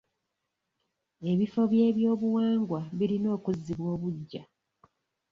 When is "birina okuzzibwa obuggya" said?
2.97-4.43